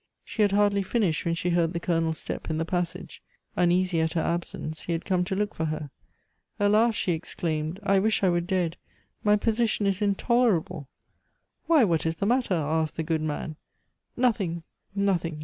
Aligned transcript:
She 0.23 0.41
had 0.41 0.51
hardly 0.51 0.81
finished 0.81 1.25
when 1.25 1.35
she 1.35 1.51
heard 1.51 1.73
the 1.73 1.79
Colonel's 1.79 2.17
step 2.17 2.49
in 2.49 2.57
the 2.57 2.65
passage; 2.65 3.21
uneasy 3.55 4.01
at 4.01 4.13
her 4.13 4.21
absence, 4.21 4.81
he 4.81 4.93
had 4.93 5.05
come 5.05 5.23
to 5.25 5.35
look 5.35 5.53
for 5.53 5.65
her. 5.65 5.91
"Alas!" 6.59 6.95
she 6.95 7.11
exclaimed, 7.11 7.79
"I 7.83 7.99
wish 7.99 8.23
I 8.23 8.29
were 8.29 8.41
dead! 8.41 8.77
My 9.23 9.35
position 9.35 9.85
is 9.85 10.01
intolerable..." 10.01 10.87
"Why, 11.67 11.83
what 11.83 12.07
is 12.07 12.15
the 12.15 12.25
matter?" 12.25 12.55
asked 12.55 12.95
the 12.95 13.03
good 13.03 13.21
man. 13.21 13.57
"Nothing, 14.17 14.63
nothing!" 14.95 15.39